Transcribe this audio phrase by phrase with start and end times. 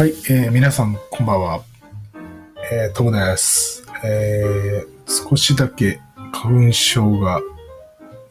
[0.00, 1.60] はい、えー、皆さんこんばんは。
[2.72, 3.84] えー、トムです。
[4.02, 6.00] えー、少しだけ
[6.32, 7.42] 花粉症が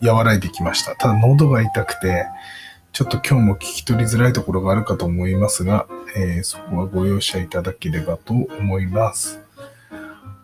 [0.01, 0.95] 和らいできました。
[0.95, 2.25] ただ喉が痛くて、
[2.91, 5.85] ちょっと今日も聞き取りづらいところがあるかと思いますが、
[6.17, 9.39] えー、そこはご容赦いただければと思います。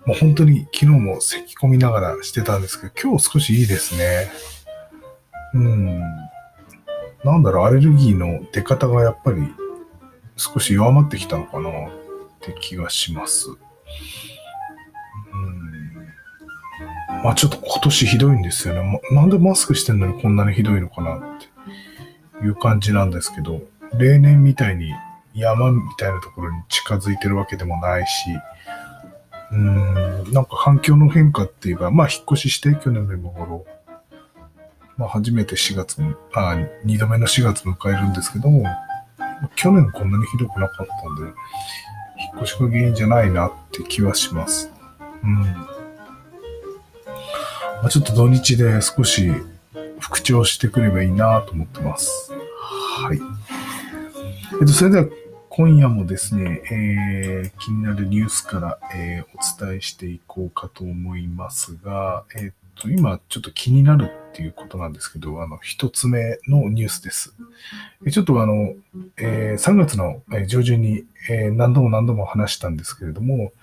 [0.05, 4.29] もう本当に昨日も咳込みながらしてたんですけど、今日少しいいですね。
[5.55, 5.99] うん。
[7.23, 9.41] なんだろう、アレルギーの出方がやっぱり
[10.37, 11.69] 少し弱まってきたのかな？
[11.69, 11.73] っ
[12.41, 13.49] て気がします。
[13.49, 13.55] うん。
[17.23, 19.01] まあちょっと今年ひどいんですよね。
[19.11, 21.19] なんでマスクしてんのにこんなにひどいのかなっ
[22.39, 23.61] ていう感じなんですけど、
[23.97, 24.91] 例年みたいに
[25.33, 28.29] 山みたいなところに近づいてるわけでもないし、
[29.51, 33.65] うん、なんか環境の変化っていうか、まあ引っ越しして去年の今頃、
[34.97, 36.01] まあ初めて4月、
[36.33, 38.65] あ、2度目の4月迎えるんですけども、
[39.55, 44.71] 去年こんなにひどくなかったんで、引っ越しが原因じゃないなって気はします。
[45.23, 45.41] うん。
[47.85, 49.31] まあ、ちょっと土日で少し
[49.99, 52.31] 復調してくればいいなと思ってます。
[52.31, 53.19] はい。
[54.61, 55.05] えっと、それでは
[55.49, 59.25] 今夜もですね、えー、気になるニュースから、えー、
[59.63, 67.33] お伝えしていこうかと思いますが、えっ今ちょっと気になるっていうことなんですけど、あの、一つ目のニュースです。
[68.11, 68.73] ちょっとあの、
[69.17, 73.53] えー、3月の上旬に、えー、何度も何度も話したんですけれども、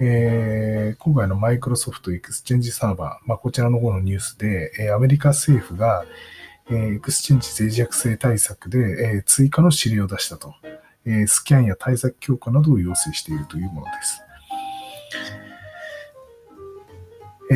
[0.00, 6.04] えー、今回のマイクロソフトエクスチェンジサーバー、まあ、こちらの方のニュースで、えアメリカ政府が、
[6.70, 10.54] えエクスチェンジ脆弱性対策で、え追加の指令を出したと、
[11.04, 14.22] えスキャンや対策強化などを要請しているというものです。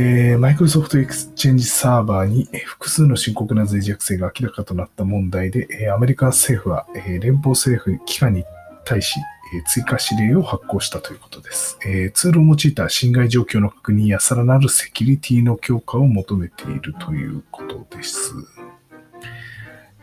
[0.01, 8.45] えー、マイクロソフトエクスチェンジサーバーに複数の深刻な脆弱性が明らかとなった問題で、え、アメリカ政府は、えー、連邦政府機関に
[8.85, 12.13] 対し、え、追加指令を発行したということです、え。
[12.15, 18.35] ツールを用いた侵害状況の確認やさらなるセキュリティの強化を求めているということです。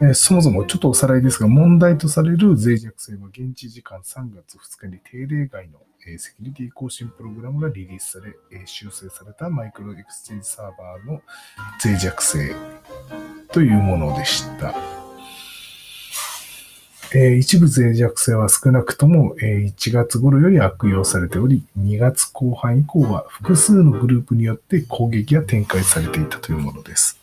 [0.02, 5.80] え、そもそもちょっとおさらいですが、問題とされる脆弱性は現地時間3月2日に定例外の
[6.18, 11.22] セキュリティ更新プログラムがリリースされ、修正されたマイクロエクスチェンジサーバーの
[11.84, 12.56] 脆弱性
[13.52, 14.76] というものでした。
[17.38, 27.20] 一部脆弱性は少なくとも1月頃より悪用されており、2月後半以降は複数のグループによって攻撃が展開されていたというものです。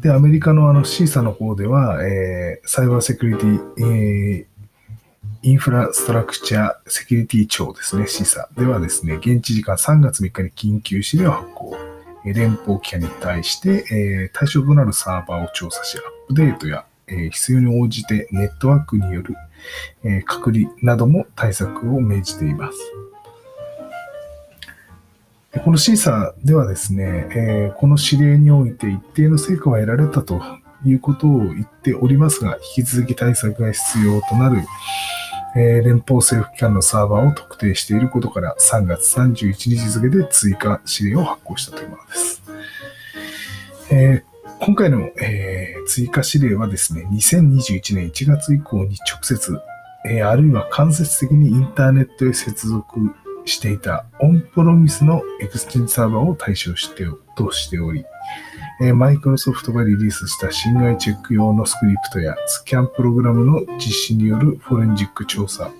[0.00, 4.51] で、アメリカのあの CISA の方では、えー、サイバーセキュリティ、えー
[5.44, 11.76] インフラストラクチャーセキュリティ庁ですね、示唆ではですね、現地時間3月3日に緊急指令を発行。
[12.24, 19.34] 連邦機関に対して、え、対象となるサーバーを調査し、アップデートや、え、必要に応じてネットワークによる、
[20.04, 22.78] え、隔離なども対策を命じています。
[25.64, 30.40] この審査ではですね、え、この指令において一定の成果は得られたと
[30.84, 34.62] いうことを言っておりますが、引き続き対策が必要となる、
[35.54, 42.42] え連邦政府機関のサーバーを特定していることから3月31日付で追加指令を発行したというものです。
[43.90, 49.58] えー、今回の、えー、追加指令はですね、2021年1月以降に直接、
[50.06, 53.14] えー、あるいは間接的にインターネットへ接続
[53.44, 58.06] していたオンプレミスのエクスチェンジサーバーを対象してとしており、
[58.90, 65.70] マイクロソフトがリリースした侵害チェック用のスクリプトやスキャンプログラムの実施によるフォレンジック調査、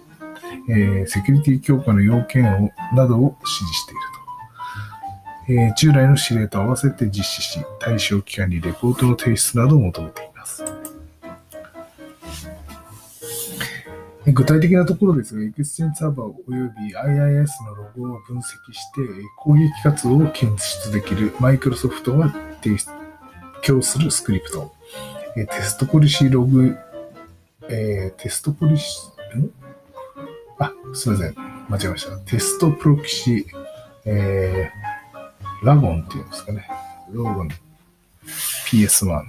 [0.69, 4.01] えー、セキュリティ強化の要件をなどを指示している
[5.49, 10.65] と、えー、従来の指令と合わせて実施し、対象機関にレポートの提出などを求めています。
[14.25, 19.01] 具体的なところですが、エクスチェンサーバー及び IIS のログを分析して
[19.39, 22.33] 攻撃活動を検出できるマイクロソフトが
[22.63, 22.77] 提
[23.63, 24.73] 供するスクリプト。
[25.37, 26.77] えテストポリシーログ、
[27.69, 29.51] えー、テストポリシー、ん？
[30.59, 31.35] あ、すみません。
[31.69, 32.17] 間違えました。
[32.19, 33.47] テストプロキシ、
[34.05, 36.69] えー、ラゴンっていうんですかね。
[37.11, 37.49] ロゴン
[38.71, 39.23] PS1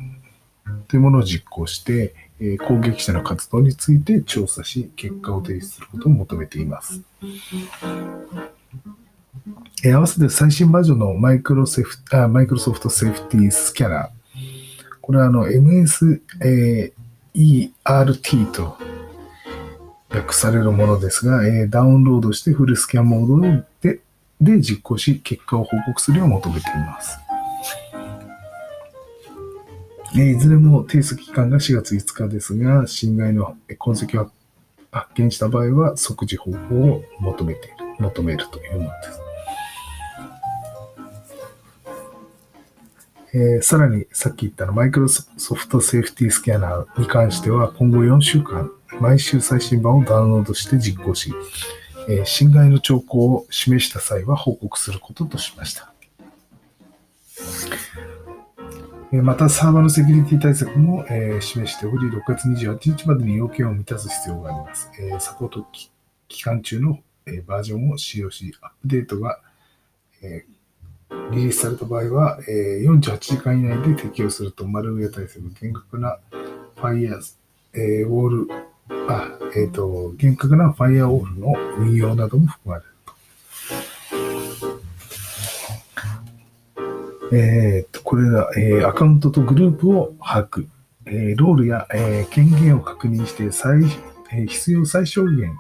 [0.88, 7.02] というものを実行して、え攻撃者の活動について調査し、結果を提出することを求めています。
[9.86, 14.10] 合わせて最新バージョンのマイクロセフあマイクロソフトセーフティースキャナー。
[15.02, 16.92] これはあの MSERT
[18.52, 18.78] と
[20.10, 24.00] 訳されるものですが、えダウンロードしてフルスキャンモードで
[24.40, 27.18] で実行し、結果を報告するよう求めています。
[30.18, 34.30] えいずれも提出期間が4月5日ですが、侵害の痕跡を
[34.92, 39.23] 発見した場合は即時方法を求めている、求めるというものです。
[43.36, 48.72] えー、さらに、さっき言ったの、マイクロソフトセーフティースキャナーに関しては、今後4週間、
[49.02, 51.34] 毎週最新版をダウンロードして実行し、
[52.08, 55.92] えー、侵害の兆候を示した際は報告することとしました。
[59.12, 64.92] また、サーバーのセキュリティ対策も、えー、示しており、6月28日までに要件を満たす必要があります。
[65.00, 65.68] えー、サポート
[66.28, 69.40] 期間中の、えー、バージョンを使用し、アップデートが、
[70.22, 70.46] え
[71.32, 76.18] リリースされた場合は、え48時間以内で適用すると、マルウェア対策、厳格な
[76.76, 77.20] ファイア、
[77.74, 78.48] えー、ウォール、
[79.10, 83.14] あ、えっ、と、厳格なファイアウォールの運用なども含まれると。
[87.36, 90.68] えー、これら、えー、アカウントとグループを把握、
[91.08, 93.86] えー、ロールや、えー、権限を確認して最、
[94.32, 95.52] えー、必要最小限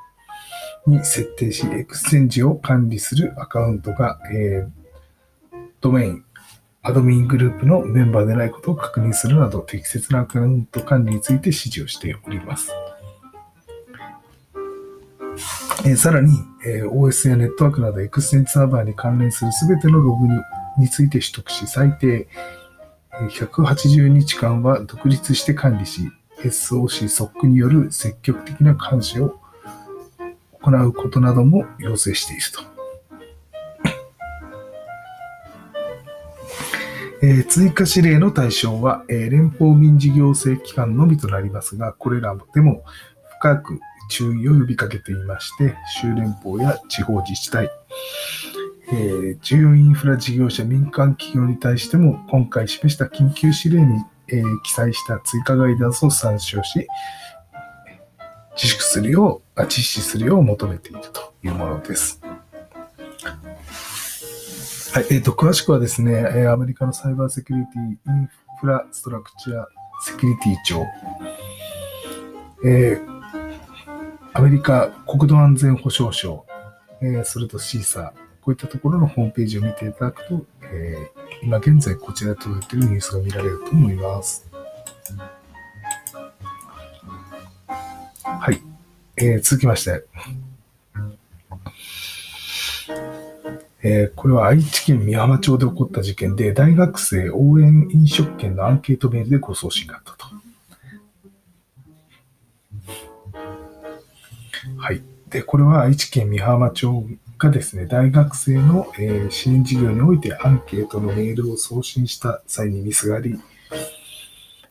[0.85, 4.82] に設定し、エクスチェンジを管理するアカウントが、えー、
[5.83, 6.23] ドメイン、
[6.81, 12.71] アドミングループのメンバーでないことを確認するなど、適切なアカウント管理について指示をしております。
[15.85, 16.31] え、さらに、
[16.65, 20.39] え、OS やネットワークなどエクスチェンジサーバーに関連するすべてのログに
[20.77, 22.29] について取得し、最低
[23.29, 26.09] 180日間は独立して管理し、
[26.39, 29.37] SOC ソックによる積極的な監視を
[30.61, 32.72] 行うことなども要請していると。
[37.25, 42.83] え、追加指令の対象は、え、連邦民事行政機関のみとなりますが、これらでも
[43.39, 43.79] 深く
[44.09, 47.71] 注意を呼びかけていまして、州連邦や地方自治体、
[48.91, 56.85] え、重要インフラ事業者、民間企業に対しても、今回示した緊急指令に、え、記載した追加ガイダンスを参照し、
[58.57, 62.21] 自粛するよう、実施するよう求めているというものです。
[64.93, 68.29] はい、えっ、ー、と、詳しくはですね、えアメリカのサイバーセキュリティイン
[68.61, 69.65] フラストラクチャー
[70.05, 70.85] セキュリティ庁、
[72.63, 76.45] えー、アメリカ国土安全保障省、
[77.01, 78.11] えー、それとシーサー、
[78.43, 84.47] こういったところのホームページを見ていただくと、えー、今現在こちらで届いているニュースが見られると思います。
[88.23, 88.61] はい。
[89.17, 90.05] えー、続きまして、
[93.85, 100.25] えー、これは愛知県美浜町で起こった事件で、大学生応援飲食券のアンケートメールでご送信があったと。
[104.77, 105.01] はい。
[105.29, 107.05] で、これは愛知県美浜町
[107.37, 113.37] がですね、大学生の、えー、支援事業においてアンケートのメールを送信した際にミスがあり、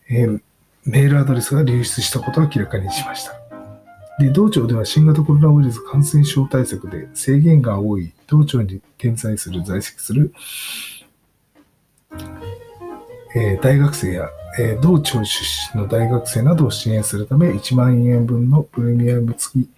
[0.09, 0.41] えー、
[0.85, 3.42] メールアドレスが流出したことを明らかにしました。
[4.19, 10.33] で、道庁では新型コロナウイルス感染症対策で制限が多い道庁に点在する、在籍する、
[13.35, 14.29] えー、大学生や、
[14.59, 19.69] えー、道庁出身の大学生などを支援するため1万円分のプレミアム付き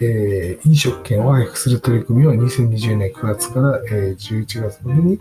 [0.00, 5.20] えー、飲食券を配布する取り組みを2020年9月から、えー、11月までに、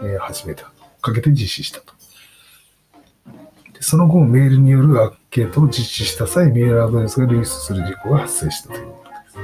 [0.00, 0.72] えー、始めた。
[1.00, 1.92] かけて実施したと。
[3.74, 4.94] でその後、メールによる
[5.30, 9.38] ケートを実施した際、メールアドレスが流出する事故が発生したということです。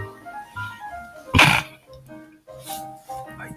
[3.39, 3.57] はい、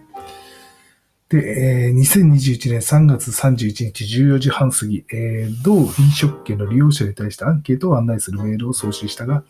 [1.30, 9.46] で、えー、2021年3月31日14時半過ぎ、えー、同飲食券の利用者に対してアンケートを案内するメールを送信したが、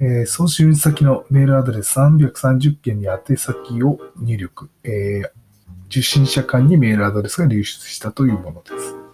[0.00, 5.30] えー、送信先のメールアドレス330件に宛先を入力、えー、
[5.88, 9.05] 受信者間にメールアドレスが流出したというものです。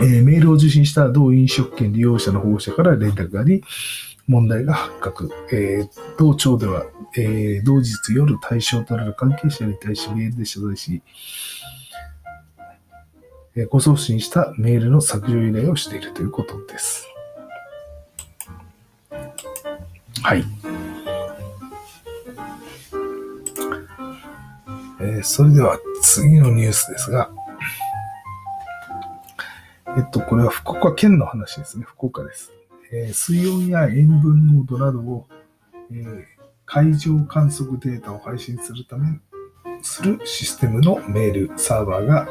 [0.00, 3.62] えー、メールを受信した同飲食券利用者の保護者から連絡があり、
[4.26, 5.30] 問題が発覚。
[5.52, 5.88] えー、
[6.18, 6.84] 同庁では、
[7.16, 11.02] えー、同日夜対象となる関係者に対しメールで謝罪し、
[13.54, 17.08] えー、ご送信したメールの削除依頼をしているということです。
[20.22, 20.44] はい。
[24.98, 27.30] えー、それでは次のニュースですが、
[29.96, 31.84] えっと、これは福岡県の話ですね。
[31.86, 32.52] 福岡です。
[32.92, 35.26] えー、水温や塩分濃度などを、
[35.90, 36.24] えー、
[36.66, 39.18] 海上観測データを配信するため、
[39.80, 42.28] するシステムのメールサーバーが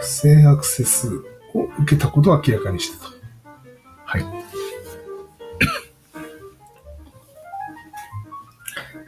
[0.00, 1.08] 不正アクセス
[1.54, 3.12] を受けたことを明らかにしたと。
[4.04, 4.24] はい。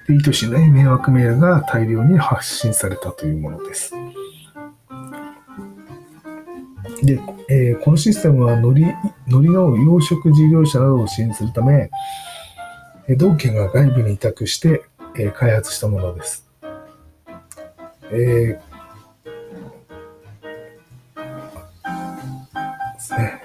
[0.06, 3.94] で意図しない迷惑メールが大量に発信されたというものです。
[7.02, 7.18] で、
[7.48, 11.90] えー、このシステムは海苔海苔の養殖事業者などを支援するため、
[13.16, 14.84] 同県が外部に委託して、
[15.16, 16.48] えー、開発したものです。
[18.12, 18.72] えー、
[22.94, 23.42] ですね。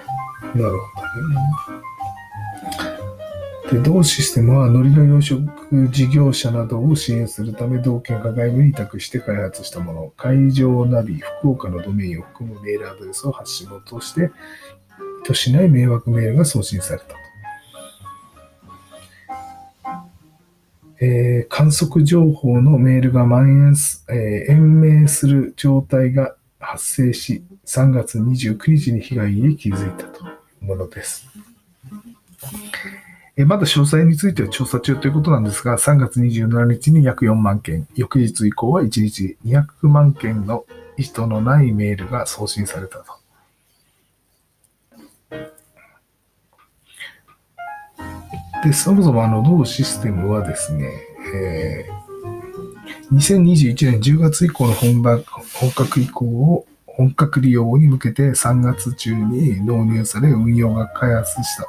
[0.54, 1.36] なるほどね。
[3.70, 14.30] で同システムは海苔の養殖事業者などを支援するため、道県が外部に委託して開発したもの、会場ナビ、福岡のドメインを含むメールアドレスを発信元として、
[15.22, 17.14] 意図しない迷惑メールが送信されたと。
[21.00, 30.28] えー、観測情報のメールが蔓延す、えー、延命する状態が発生し、3月29日に被害に気づいたとい
[30.62, 31.26] うものです。
[33.40, 40.64] えまだ詳細については調査中ということなんですが、3月27日に約4万件、翌日以降は1日200万件の
[40.96, 43.12] 意図のないメールが送信されたと。
[48.64, 50.90] で、そもそもあの、同システムはですね、
[51.32, 61.68] えー、2021年10月以降の本本格移行を本格利用に向けて3月中に導入され運用が開発した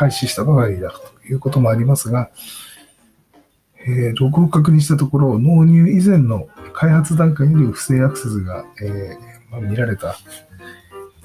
[0.00, 2.30] 開始したばかりだということもありますが、
[3.86, 9.18] えー、ログを確認したところ、納入以前の開発段階より不正アクセスが、えー
[9.50, 10.16] まあ、見られた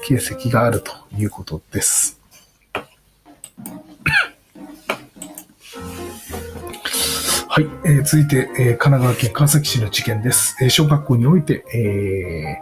[0.04, 2.20] 形跡があるということです。
[7.48, 10.58] はい、えー、続いて、えー、神奈川県川崎市の事件です。
[10.62, 12.58] えー、小学校において、え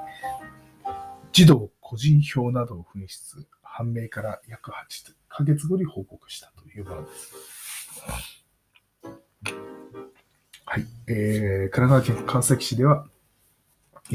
[0.88, 0.92] ー、
[1.32, 7.34] 児童個人票などを紛失、判明から約8ヶ月後に報告したというものです。
[10.66, 10.86] はい。
[11.08, 13.08] えー、神奈川県川崎市では、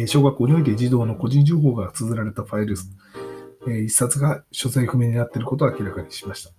[0.06, 2.76] 小学校において児童の個人情報が綴られたファイル、
[3.66, 6.50] えー、一冊が所在不明になっていることを明らかにしました。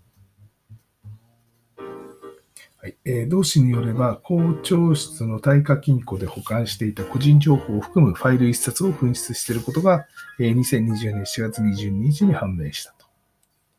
[2.82, 10.06] はいえー、同氏によれば、校長室の耐火金庫で保管していた個人情報を含むファイル一冊を紛失していることが、
[10.40, 13.06] えー、2020年4月22日に判明したと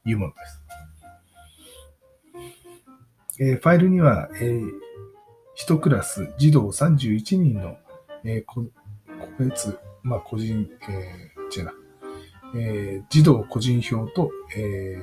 [0.04, 0.59] いうものです。
[3.42, 4.70] えファイルには、えー、
[5.66, 7.78] 1クラス児童31人の、
[8.22, 8.66] えー、個
[9.38, 11.72] 別、まあ、個人、えー、違うな、
[12.54, 14.94] えー、児童個人票と、え、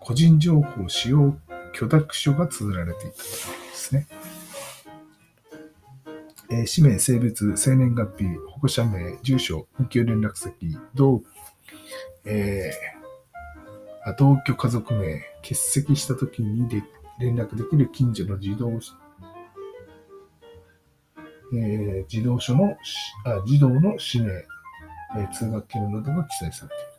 [0.00, 1.34] 個人情報使用
[1.72, 3.24] 許諾書が綴られていたとで
[3.72, 4.06] すね。
[6.50, 11.22] え、氏名、性別、生年月日、保護者名、住所、緊急連絡先、同、
[12.26, 13.01] えー、
[14.18, 16.82] 同居家族名、欠席した時にで
[17.20, 18.72] 連絡できる近所の児童、
[21.54, 22.76] えー、児童書の
[23.24, 26.92] あ、児童の氏名、えー、通学記録などが記載されている。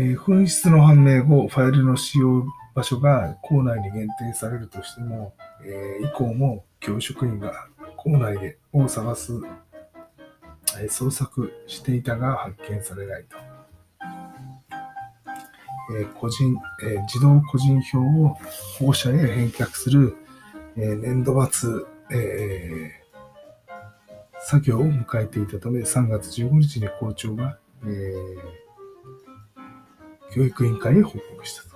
[0.00, 5.34] えー、紛失の判明後、ファイルの使用場所が校内に限定されるとしても、
[5.64, 9.32] えー、以降も教職員が校内でを探す
[10.86, 13.36] 捜索していたが発見されないと。
[15.90, 18.36] えー、個人、え、自動個人票を
[18.78, 20.16] 保護者へ返却する、
[20.76, 21.70] え、年度末、
[22.10, 22.92] え
[24.40, 28.14] 作業を迎えていたため、3月15日に校長が、え
[30.34, 31.67] 教育委員会へ報告した。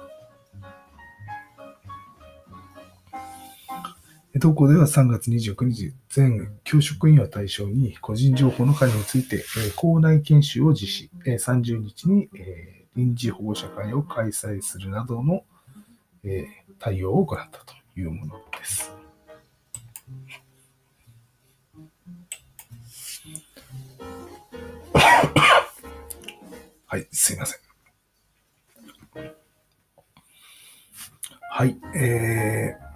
[4.42, 9.44] 同校では3月29日、全教職員を対象に個人情報の管理について、
[9.76, 12.28] 校内研修を実施、30日に
[12.96, 15.44] 臨時保護者会を開催するなどの
[16.80, 18.92] 対応を行ったというものです。
[26.86, 27.60] はい、すいません。
[31.52, 32.91] はい、えー、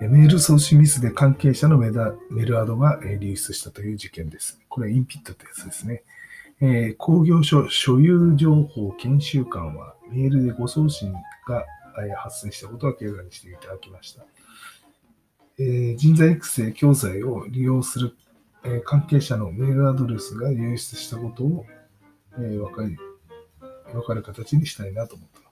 [0.00, 4.60] メール送信ミスで関係者のメメールアドが流出したという事件です。
[4.68, 6.02] これはインピットってやつですね。
[6.60, 11.12] えー、工業所所有情報研修官はメールで誤送信
[11.46, 11.64] が
[12.18, 14.24] 発生したことを明らかにしていただきました。
[15.58, 18.16] えー、人材育成教材を利用する、
[18.64, 21.64] えー、関係者のメールアドレスが流出したことを、
[22.38, 22.96] えー、分かり
[23.92, 25.45] 分かる形にしたいなと思って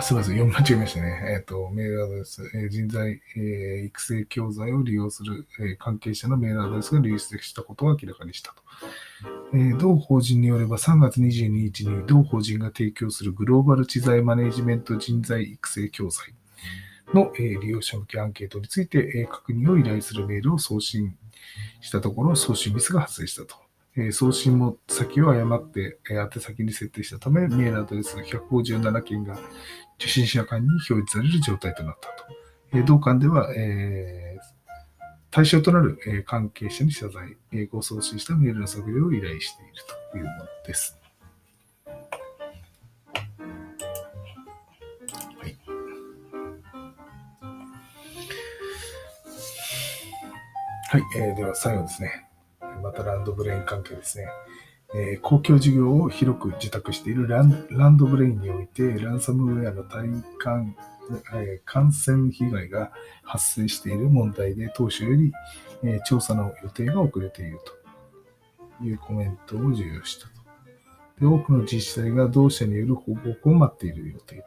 [0.00, 0.36] あ、すみません。
[0.38, 1.34] 読み間違えましたね。
[1.36, 8.62] えっ、と、メールアドレス、えー人材、えー育成教材を利用する、え関係者のメールアドレスが流出したことを明らかにしたと。
[9.54, 16.34] え同法人によれば3月22日に同法人が提供するグローバル知財マネジメント人材育成教材
[17.12, 21.14] の、え利用者向けアンケートについて、え確認を依頼するメールを送信
[21.82, 23.56] したところ、送信ミスが発生したと。
[23.96, 29.36] え送信も先を誤って、えー宛先に設定したため、メールアドレス157件が
[30.00, 32.24] 受信者間に表示される状態となったと。
[32.72, 34.40] えー同館では、えー
[35.32, 39.72] 対象となる、えー関係者に謝罪、えーご送信したメールの削除を依頼している
[40.12, 40.98] というものです。
[45.38, 45.58] はい。
[50.90, 52.26] はい、えーでは最後ですね。
[52.82, 54.26] またランドブレイン関係ですね。
[54.94, 60.76] えー公共事業を広く受託しているランドブレインにおいて、ランサムウェアの体感、
[61.34, 62.92] えー感染被害が
[63.22, 65.32] 発生している問題で、当初より、
[65.82, 67.60] えー調査の予定が遅れている
[68.78, 70.40] というコメントを授与したと。
[71.20, 74.42] で多くの自治体が同社による報告を待っている予定と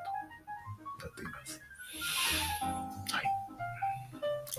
[1.06, 1.63] なっています。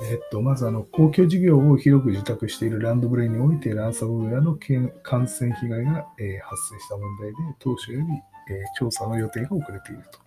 [0.03, 4.59] えっと、まずあの、公共事業を広く受託しているランドブレインにおいて、ランサムウェアの
[5.03, 8.07] 感染被害が、え発生した問題で、当初より、
[8.53, 10.19] え調査の予定が遅れていると。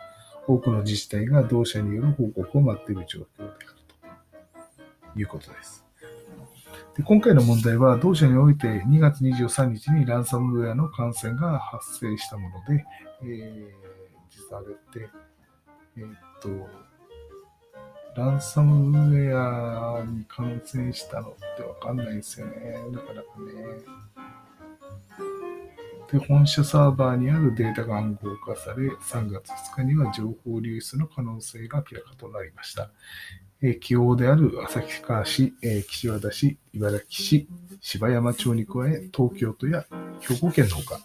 [0.53, 3.55] 多くの自治体が同社による報告を待っている状況である
[5.13, 5.85] ということです。
[6.95, 12.85] で今回の問題は、同社において2月23日にランサムウェアの感染が発生したもので、
[13.23, 13.87] えー
[14.37, 15.09] 実はあれって、
[15.97, 16.49] えーっと、
[18.17, 22.73] ランサムウェアに感染したのってわかんないですよね。
[22.91, 24.17] なかなかね。
[26.11, 32.89] で、本社サーバーにあるデータが暗号化され、3月2日には情報流出の可能性が明らかとなりました。
[33.61, 37.47] えー、起用である旭川市、えー岸和田市、茨城市、
[37.81, 39.85] 芝山町に加え、東京都や
[40.21, 41.01] 兵庫県のほか、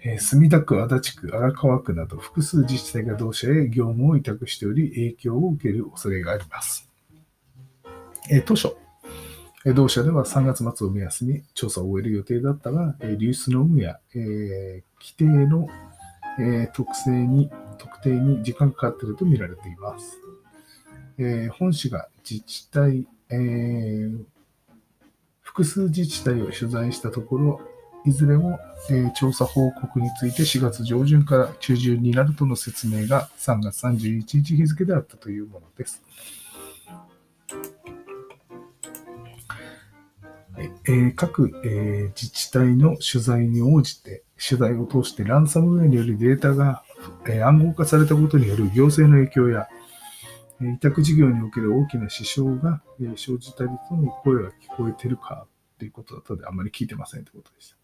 [0.00, 6.88] えー墨田区、足立区、荒川区など複数自治体が同社へ業務を委託しており、影響を受ける恐れがあります。
[8.30, 8.74] えー当初、
[9.64, 15.68] え同社では3月末を目安に調査を終える予定だったが、えー流出の有無や、えー規定の、
[16.38, 20.18] えー特性に、特定に時間がかかっていると見られています。
[21.18, 24.24] えー本市が自治体、えー
[25.40, 27.60] 複数自治体を取材したところ、
[28.06, 36.02] いずれも、え調査報告について4月上旬から中旬になるとの説明が3月31日日付であったというものです。
[40.88, 46.84] え各、え自治体の取材に応じて、取材を通してランサムウェアによるデータが、
[47.28, 49.68] え暗号化されたことによる行政の影響や、
[50.62, 55.46] え委託事業における大きな支障が、え生じたりとの声が聞こえてるか
[55.78, 57.75] ということだったので、あまり聞いてませんということでした。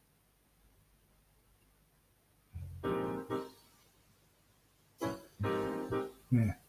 [6.30, 6.62] ねえ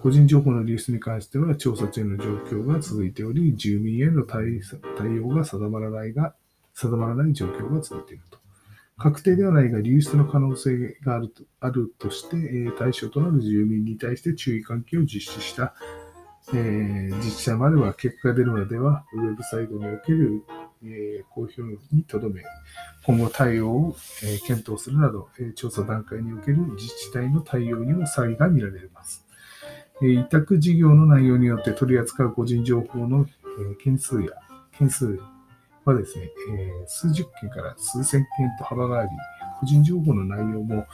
[0.00, 4.60] 個人情報の流出に関しては調査中の状況が続いており、住民への対
[4.96, 6.34] 対応が定まらないが、
[6.74, 8.38] 定まらない状況が続いていると。
[8.96, 15.74] 確定ではないが流出の可能性があるとあるとして、え対象となる住民に対して注意喚起を実施した、
[16.52, 20.42] えー自治体までは結果が出るまでは、ウェブサイトにおける、
[20.84, 21.62] え公表
[21.92, 22.42] にとどめ、
[23.04, 29.26] 今後対応を、え検討するなど、え調査段階における自治体の対応にも差異が見られます。
[30.02, 33.26] え委託事業の内容によって取り扱う個人情報の、
[33.72, 34.28] え件数や、
[34.72, 35.18] 件数
[35.84, 39.10] はですね、え数十件から数千件と幅があり、
[39.60, 40.86] 個人情報の内容も、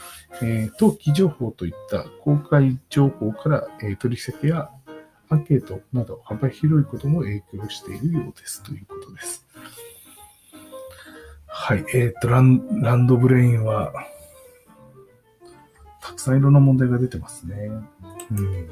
[0.43, 4.71] え登記情報といった公開情報から、え取引や
[5.29, 9.44] アンケートなど幅広いことも影響しているようですということです。
[11.57, 11.85] はい。
[11.95, 13.93] えっ、とラン、ランドブレインは、
[16.01, 17.71] たくさんいろんな問題が出てますね。
[18.33, 18.69] うん。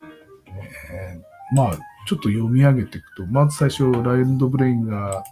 [0.00, 5.24] えーまあ、ちょっと読み上げていくと、まず最初、ランドブレインが、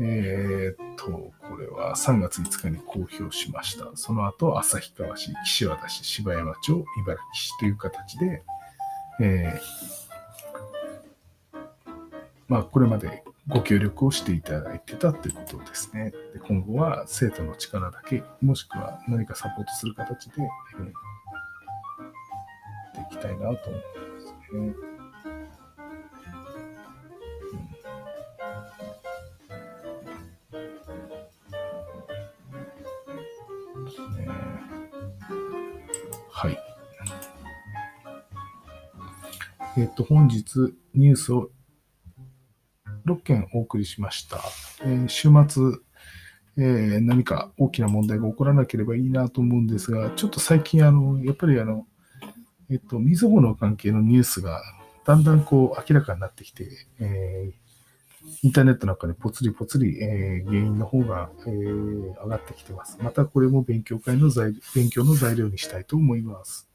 [0.00, 3.90] えーっと、これは3月5日に公表しました。
[3.96, 8.42] その後、旭川市、岸和田市、芝山町、茨城市という形で、
[9.20, 9.60] えー
[12.46, 16.12] まあ、これまでご協力をしていただいてたっていうことですね。
[16.32, 20.42] で今後は生徒の力だけ、もしくは何かサポートする形で、
[20.78, 20.92] うん、て
[23.14, 23.56] いきたいなと思いま
[24.14, 24.90] ですね。
[39.76, 41.48] えっと、本日ニュースを
[43.06, 44.40] 6件お送りしました。
[44.82, 45.78] えー、週末、
[46.58, 51.86] えー、何か大きな問題が起こらなければいいなと思うんですが、ちょっと最近、あの、やっぱりあの、
[52.70, 54.62] えっ、と、みずほの関係のニュースが
[55.04, 56.68] だんだんこう明らかになってきて、
[57.00, 57.60] えー
[58.42, 62.98] インターネットの中でぽつりぽつり、え、原因の方が、えー、上がってきてます。
[63.00, 66.69] またこれも勉強会の材、勉強の材料にしたいと思います。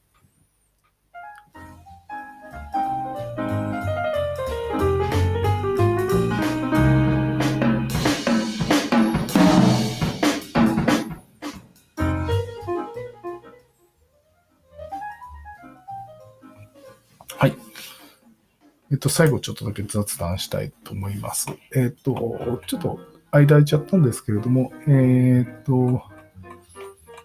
[18.95, 21.47] えっと、最後ちょっとだけ雑談したいと思います。
[21.75, 22.97] えっと、ちょっと
[23.29, 26.01] 間空いちゃったんですけれども、えっと、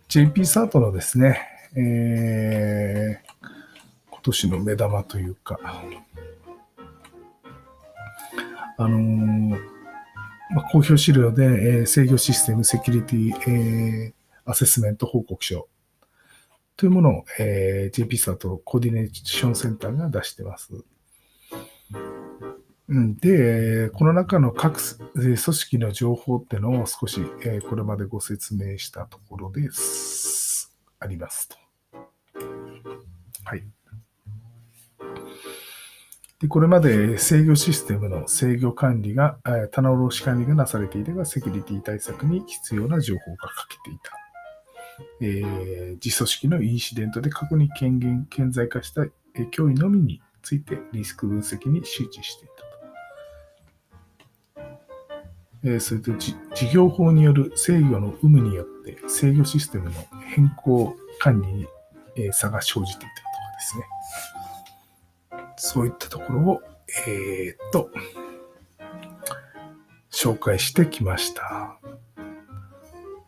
[0.09, 1.40] JP サートのですね、
[1.76, 3.46] えー、
[4.11, 5.61] 今年の目玉というか、
[8.76, 9.50] あのー、
[10.52, 15.68] まあ、公表資料で、えー、制御システムセキュリティ、えー、アセスメント報告書
[16.76, 20.72] というものを、えー、JP サートコーディネーションセンターが出してます。
[22.88, 24.81] うんで、この中の各
[25.14, 30.76] 組織の情報っていうのを少しえこれまでご説明したところです。
[30.98, 31.57] ありますと。
[33.44, 33.64] はい。
[36.40, 39.38] でこれまで制御システムの制御管理が、
[39.70, 44.12] 棚卸し管理がなされていたが、セキュリティ対策に必要な情報が欠けていた。
[45.20, 49.03] えー、自組織のインシデントで過去に権限、顕在化した
[49.35, 52.70] 脅威のみについてリスク分析に周知していたと。
[55.62, 56.35] えー、それと事
[56.72, 59.92] 業法による制御の有無によって制御システムの
[60.35, 61.66] 変更管理に、
[62.16, 63.85] えー、差が生じていたとかですね。
[65.57, 66.62] そういったところを、
[67.07, 67.90] えー、っと、
[70.11, 71.79] 紹介してきました。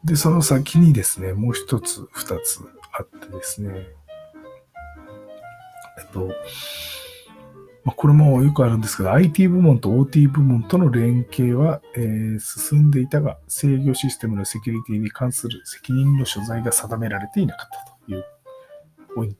[0.05, 2.61] で、その先にですね、もう一つ、二つ
[2.93, 3.71] あってですね、
[5.99, 6.31] えっと、
[7.85, 18.25] まあ、これもよくあるんですけど、IT 部門と OT 部門との連携は、えー、進んでいたが、制御システムのセキュリティに関する責任の所在が定められていなかったという
[19.17, 19.35] 指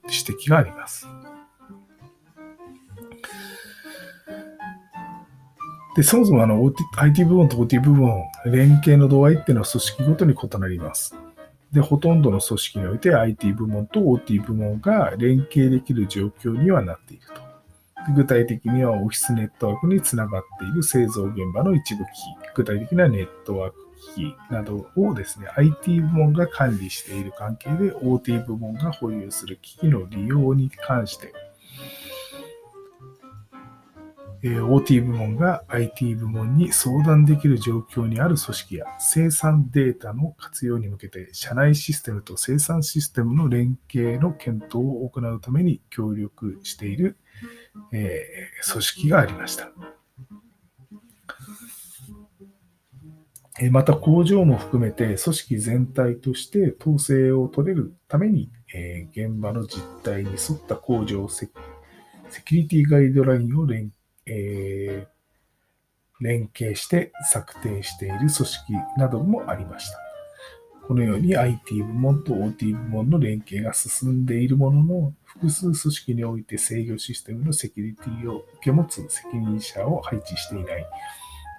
[0.45, 1.07] 摘があります。
[5.95, 11.15] で、そもそもあの OT IT 部門と OT 部門、連携の度合いっていうのは組織ごとに異なります。
[11.71, 17.52] で、ほとんどの組織において IT 部門と OT 部門が連携できる状況にはなっていると。
[18.11, 23.77] 具体的にはオフィスネットワークにつながっている製造現場の一部機器、具体的なネットワーク
[24.15, 31.33] 機器などをですね、IT 部門が管理している関係で OT 部門が保有する機器の利用に関して、
[34.43, 47.17] OT 部門が IT 部門に相談できる状況にある組織や生産データの活用に向けて社内システムと生産システムの連携の検討を行うために協力している
[47.91, 49.71] えー、組織がありました。
[53.71, 61.49] また工場も含めて組織全体として統制を取れるために、えー、現場の実態に沿った工場セ
[62.43, 63.91] キュリティガイドラインを連,、
[64.25, 70.02] えー、連携して策定している組織などもありました。
[70.87, 80.85] このように IT 部門と OT 部門の連携が進んでいるものの、複数組織において制御システムのセキュリティを受け持つ責任者を配置していない、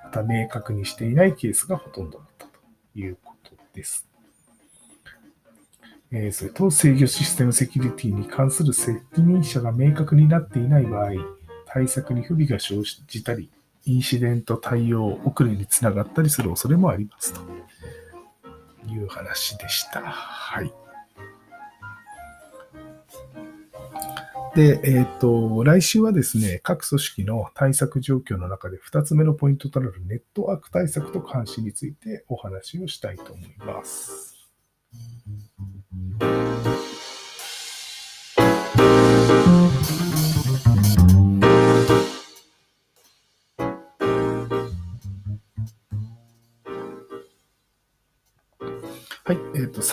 [0.04, 2.58] また明確にしていないケースがほとんどだったと
[2.94, 4.06] いうことです。
[6.12, 11.12] え、それと制御システムセキュリティに関する責任者が明確になっていない場合、
[11.66, 13.50] 対策に不備が生じたり、
[13.86, 17.40] インシデント対応遅れにつながったりする恐れもありますと
[18.94, 20.00] いう話でした。
[20.00, 20.72] はい。
[24.54, 34.23] で、えっ、ー、と、来週はですね、各組織の対策状況の中で2つ目のポイントとなるネットワーク対策と監視についてお話をしたいと思います。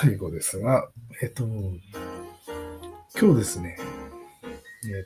[0.02, 0.90] 最後ですが、
[1.22, 5.04] えっ、と、今日ですね、えっ、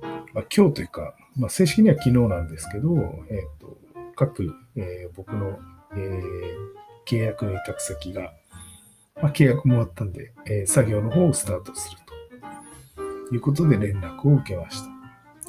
[0.00, 2.96] と、まあ、今日というか、まあ、正式には昨日なんですけど、
[3.28, 3.76] えっ、と、
[4.16, 5.58] 各、え僕の、
[5.98, 6.22] え
[7.06, 8.32] 契約の委託先が、
[9.20, 11.98] まあ、契約も終わったんで、え作業の方をスタートする
[13.28, 13.34] と。
[13.34, 14.88] いうことで連絡を受けました。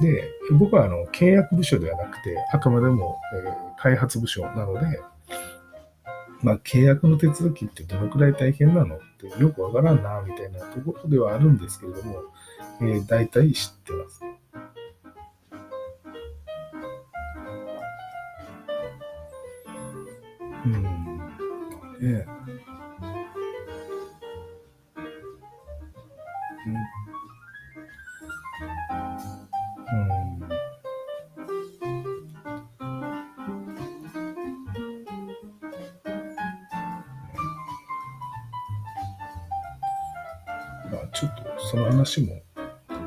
[0.04, 0.26] で、
[0.58, 5.00] 僕はあの契約部署ではなくて、あくまでも、えー開発部署なので、
[6.42, 8.96] まあ、契約の手続きってどのくらい大変なの？
[8.96, 12.24] ってよくわからんな、みたいなところではあるんですけれども、
[12.82, 14.22] えー、大体知ってます。
[20.66, 20.84] うん。
[20.84, 20.90] ね
[22.02, 22.39] えー。
[42.00, 42.42] 話も、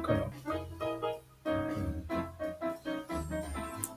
[0.03, 0.21] かな。
[0.21, 2.07] うん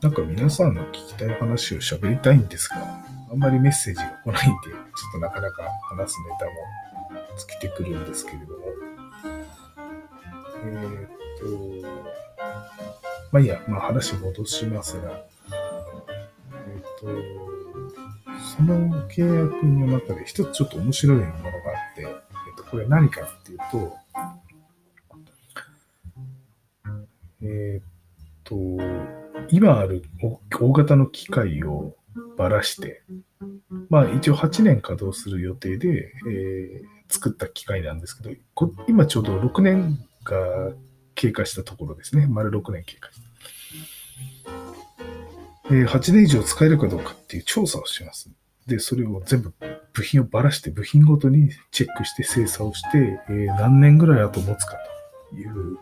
[0.01, 2.77] なんか皆さんの聞きたい話を喋りたいんですが、
[3.31, 4.77] あんまりメッセージが来ないんで、ちょ
[5.09, 6.51] っとなかなか話すネタも
[7.37, 8.65] 尽きてくるんですけれども。
[10.63, 11.09] えーっ
[11.81, 11.87] と、
[13.31, 17.07] まあいいや、まあ話戻しますが、えーっと、
[18.57, 21.51] その契約の中で一つちょっと面白いものがあ
[21.93, 22.09] って、えっ
[22.55, 24.04] と、これ何かっていうと、
[29.55, 30.03] 今ある
[30.59, 31.95] 大型の機械を
[32.37, 33.03] ばらして、
[33.89, 38.35] まあ一応8年稼働する予定で、えー作った機械なんですけど、
[38.87, 40.35] 今ちょうど6年が
[41.13, 42.25] 経過したところですね。
[42.25, 43.21] 丸6年経過し
[45.69, 45.75] た。
[45.75, 48.31] え8年以上使えるかどうかっていう調査をします。
[48.65, 49.53] で、それを全部
[49.93, 54.77] 部品をばらして部品ごとにチェックして精査をして、えー何年ぐらい後持つか
[55.29, 55.77] という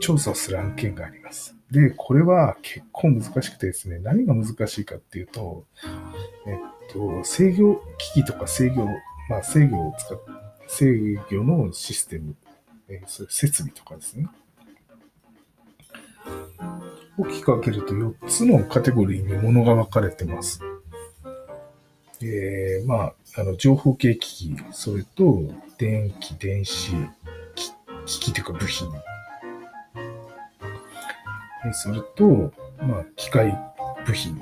[0.00, 1.56] 調査する案件があります。
[1.70, 5.64] で、これは結構難しくてですね、何が難しいかっていうと、
[6.46, 8.86] えっと、制御機器とか制御、
[9.28, 10.18] まあ制御を使っ
[10.68, 12.36] 制御のシステム、
[12.88, 14.26] えーそういう設備とかですね。
[17.18, 20.60] 大きく分けると4つのカテゴリーに物が分かれてます。
[22.20, 25.42] えー、まあ、あの、情報系機器、それと、
[25.78, 26.92] 電気、電子、
[28.06, 28.88] 機器というか部品。
[31.66, 33.58] えーそれと、まあ、機械
[34.06, 34.38] 部品。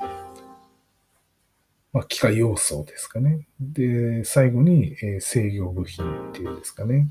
[1.91, 3.47] まあ、機械要素ですかね。
[3.59, 7.09] で、最後に、え制御部品っていうんですかね。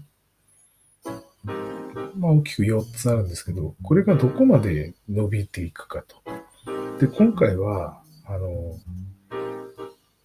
[2.16, 6.22] まあ、大きく4つあるんですけど、これがどこまで伸びていくかと。
[7.00, 8.78] で、今回は、あの、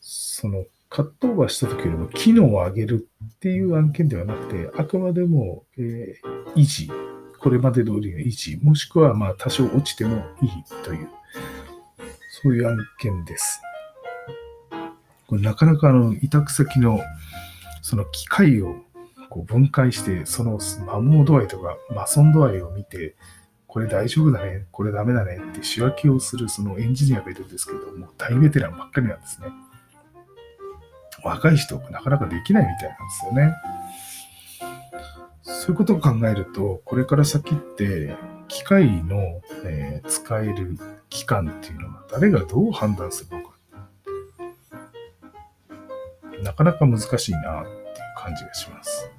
[0.01, 6.89] その、カットオーバーした時よりも機能を上げるっていう案件ではなくて、あくまでも、えー維持、
[7.39, 10.49] これまで通りの維持、もしくはまあ多少落ちてもいい
[10.83, 11.09] という、
[12.43, 13.61] そういう案件です。
[15.27, 16.99] これなかなかあの、委託先の、
[17.81, 18.75] その機械を
[19.29, 23.15] こう分解して、その摩耗度合いとかマソン度合いを見て、
[23.67, 29.47] これ大丈夫だね、これダメだねって仕分けをするそのエンジニアがいるんですけども、大ベテランばっかりなんですね。
[31.23, 33.53] 若い人なかなかできないみたいなんですよね。
[35.49, 38.15] そういうことを考えると、これから先って、
[38.47, 40.77] 機械の、えー使える
[41.09, 43.55] 期間っていうのは誰がどう判断するのか。
[46.43, 47.75] なかなか難しいなっていう
[48.17, 49.09] 感じがします。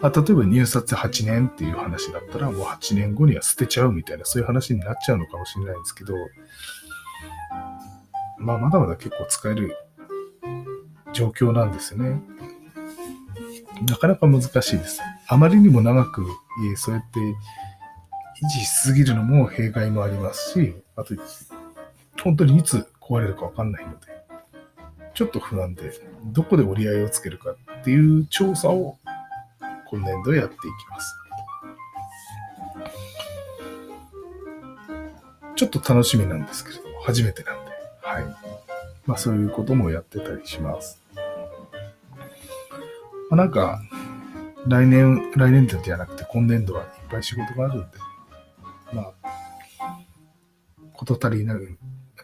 [0.00, 6.14] あ例えば入札8年っていう話だったら、もう8年後には捨てちゃうみたいな、そういう話になっちゃうのかもしれないんですけど、
[8.38, 9.76] まあ、まだまだ結構使える
[11.12, 12.20] 状況なんですよね。
[13.86, 15.00] なかなか難しいです。
[15.28, 16.26] あまりにも長く、
[16.72, 17.34] えそうやって維
[18.48, 21.14] 持しすぎるのも弊害もありますし、あと、
[22.22, 24.06] 本当にいつ壊れるかわかんないので、
[25.14, 25.92] ちょっと不安で、
[26.26, 28.98] どこで折り合いをつけるかっていう調査を
[29.90, 31.14] 今年度やっていきます。
[35.54, 37.70] ちょっと楽しみなんですけれども、初めてなんで、
[38.02, 38.24] はい。
[39.06, 41.01] まあそういうこともやってたりします。
[43.32, 43.80] まあ、なんか、
[44.66, 47.86] 来年、来年度じゃなくて今年度はいっぱい仕事があるんで、
[48.92, 49.98] まあ、
[50.92, 51.78] こと足りなく、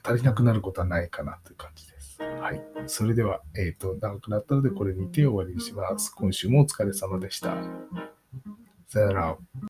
[0.04, 2.20] 足りなくなることはないかなという感じです。
[2.20, 2.62] はい。
[2.86, 6.10] それでは、えっ、と、長くなったのでこれにて終わりにします。
[6.10, 7.56] 今週もお疲れ様でした。
[8.88, 9.36] さよなら。